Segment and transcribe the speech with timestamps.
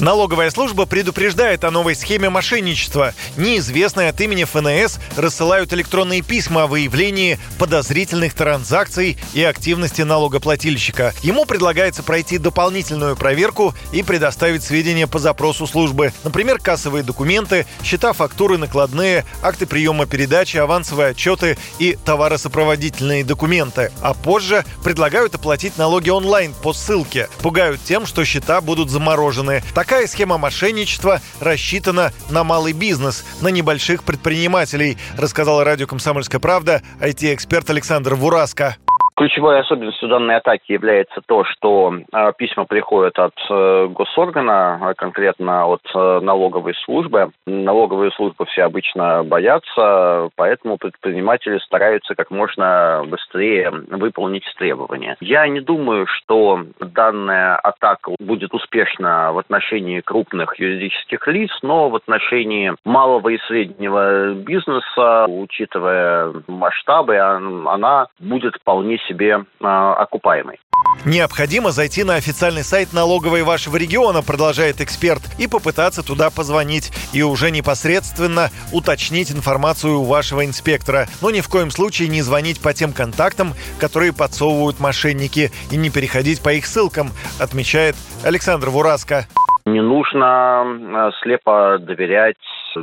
[0.00, 3.14] Налоговая служба предупреждает о новой схеме мошенничества.
[3.36, 11.14] Неизвестные от имени ФНС рассылают электронные письма о выявлении подозрительных транзакций и активности налогоплательщика.
[11.22, 16.12] Ему предлагается пройти дополнительную проверку и предоставить сведения по запросу службы.
[16.24, 23.92] Например, кассовые документы, счета, фактуры, накладные, акты приема передачи, авансовые отчеты и товаросопроводительные документы.
[24.02, 27.28] А позже предлагают оплатить налоги онлайн по ссылке.
[27.42, 29.62] Пугают тем, что счета будут заморожены.
[29.84, 37.68] Такая схема мошенничества рассчитана на малый бизнес, на небольших предпринимателей, рассказала радио «Комсомольская правда» IT-эксперт
[37.68, 38.78] Александр Вураско.
[39.16, 45.66] Ключевой особенностью данной атаки является то, что э, письма приходят от э, госоргана, а конкретно
[45.66, 47.30] от э, налоговой службы.
[47.46, 55.16] Налоговые службы все обычно боятся, поэтому предприниматели стараются как можно быстрее выполнить требования.
[55.20, 61.94] Я не думаю, что данная атака будет успешна в отношении крупных юридических лиц, но в
[61.94, 70.58] отношении малого и среднего бизнеса, учитывая масштабы, она будет вполне себе э, окупаемой.
[71.04, 77.22] Необходимо зайти на официальный сайт налоговой вашего региона, продолжает эксперт, и попытаться туда позвонить и
[77.22, 81.06] уже непосредственно уточнить информацию у вашего инспектора.
[81.20, 85.90] Но ни в коем случае не звонить по тем контактам, которые подсовывают мошенники, и не
[85.90, 87.08] переходить по их ссылкам,
[87.40, 89.26] отмечает Александр Вураско.
[89.66, 92.36] Не нужно слепо доверять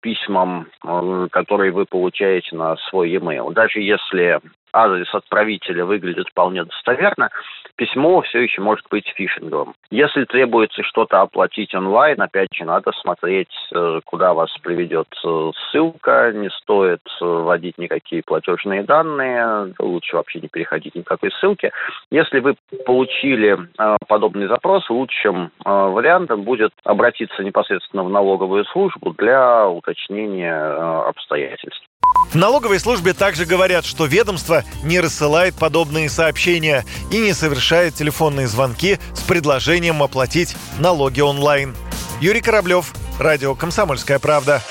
[0.00, 3.52] письмам, э, которые вы получаете на свой e-mail.
[3.52, 4.40] Даже если
[4.72, 7.30] адрес отправителя выглядит вполне достоверно,
[7.76, 9.74] письмо все еще может быть фишинговым.
[9.90, 16.32] Если требуется что-то оплатить онлайн, опять же, надо смотреть, э, куда вас приведет э, ссылка,
[16.34, 21.72] не стоит э, вводить никакие платежные данные, лучше вообще не переходить никакой ссылки.
[22.10, 23.58] Если вы получили
[24.08, 31.86] подобный запрос, лучшим вариантом будет обратиться непосредственно в налоговую службу для уточнения обстоятельств.
[32.32, 38.48] В налоговой службе также говорят, что ведомство не рассылает подобные сообщения и не совершает телефонные
[38.48, 41.76] звонки с предложением оплатить налоги онлайн.
[42.22, 44.62] Юрий Кораблев, Радио «Комсомольская правда».